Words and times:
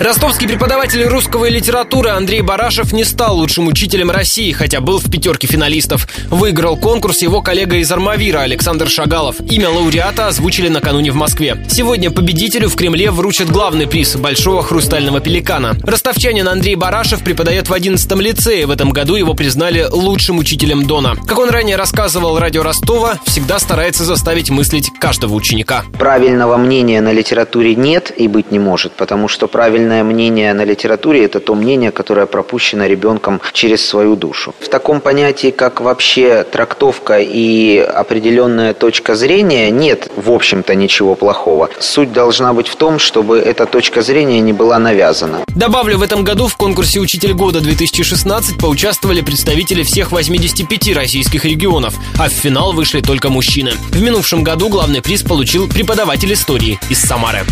Ростовский 0.00 0.48
преподаватель 0.48 1.04
русского 1.04 1.46
и 1.46 1.50
литературы 1.50 2.10
Андрей 2.10 2.42
Барашев 2.42 2.92
не 2.92 3.04
стал 3.04 3.36
лучшим 3.36 3.68
учителем 3.68 4.10
России, 4.10 4.50
хотя 4.52 4.80
был 4.80 4.98
в 4.98 5.10
пятерке 5.10 5.46
финалистов. 5.46 6.08
Выиграл 6.30 6.76
конкурс 6.76 7.22
его 7.22 7.40
коллега 7.42 7.76
из 7.76 7.90
Армавира 7.90 8.40
Александр 8.40 8.88
Шагалов. 8.88 9.40
Имя 9.40 9.70
лауреата 9.70 10.26
озвучили 10.26 10.68
накануне 10.68 11.12
в 11.12 11.14
Москве. 11.14 11.64
Сегодня 11.68 12.10
победителю 12.10 12.68
в 12.68 12.76
Кремле 12.76 13.10
вручат 13.10 13.48
главный 13.48 13.86
приз– 13.86 14.16
Большого 14.24 14.62
хрустального 14.62 15.20
пеликана. 15.20 15.76
Ростовчанин 15.82 16.48
Андрей 16.48 16.74
Барашев 16.74 17.22
преподает 17.22 17.68
в 17.68 17.72
11 17.72 18.12
лицее. 18.20 18.66
В 18.66 18.70
этом 18.70 18.90
году 18.90 19.14
его 19.14 19.34
признали 19.34 19.86
лучшим 19.90 20.38
учителем 20.38 20.86
Дона. 20.86 21.14
Как 21.26 21.38
он 21.38 21.50
ранее 21.50 21.76
рассказывал 21.76 22.38
радио 22.38 22.62
Ростова, 22.62 23.18
всегда 23.26 23.58
старается 23.58 24.04
заставить 24.04 24.50
мыслить 24.50 24.90
каждого 24.98 25.34
ученика. 25.34 25.84
Правильного 25.98 26.56
мнения 26.56 27.00
на 27.00 27.12
литературе 27.12 27.74
нет 27.74 28.12
и 28.16 28.28
быть 28.28 28.50
не 28.50 28.58
может, 28.58 28.92
потому 28.92 29.28
что 29.28 29.46
правильное 29.84 30.04
мнение 30.04 30.54
на 30.54 30.64
литературе– 30.64 31.24
это 31.26 31.40
то 31.40 31.54
мнение, 31.54 31.90
которое 31.90 32.26
пропущено 32.26 32.86
ребенком 32.86 33.40
через 33.52 33.86
свою 33.86 34.16
душу. 34.16 34.54
В 34.60 34.68
таком 34.68 35.00
понятии, 35.00 35.50
как 35.50 35.82
вообще 35.82 36.42
трактовка 36.50 37.18
и 37.20 37.78
определенная 37.78 38.72
точка 38.72 39.14
зрения, 39.14 39.70
нет, 39.70 40.10
в 40.16 40.30
общем-то, 40.30 40.74
ничего 40.74 41.14
плохого. 41.14 41.68
Суть 41.80 42.12
должна 42.12 42.54
быть 42.54 42.68
в 42.68 42.76
том, 42.76 42.98
чтобы 42.98 43.38
эта 43.38 43.66
точка 43.66 44.00
зрения 44.00 44.40
не 44.40 44.54
была 44.54 44.78
навязана. 44.78 45.44
Добавлю, 45.48 45.98
в 45.98 46.02
этом 46.02 46.24
году 46.24 46.46
в 46.46 46.56
конкурсе 46.56 47.00
«Учитель 47.00 47.34
года 47.34 47.58
2016» 47.58 48.58
поучаствовали 48.58 49.20
представители 49.20 49.82
всех 49.82 50.12
85 50.12 50.96
российских 50.96 51.44
регионов, 51.44 51.94
а 52.18 52.28
в 52.28 52.32
финал 52.32 52.72
вышли 52.72 53.02
только 53.02 53.28
мужчины. 53.28 53.72
В 53.90 54.00
минувшем 54.00 54.44
году 54.44 54.70
главный 54.70 55.02
приз 55.02 55.22
получил 55.22 55.68
преподаватель 55.68 56.32
истории 56.32 56.78
из 56.88 57.00
Самары. 57.00 57.44